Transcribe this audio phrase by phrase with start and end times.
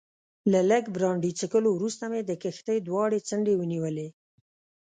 [0.51, 4.07] له لږ برانډي څښلو وروسته مې د کښتۍ دواړې څنډې ونیولې.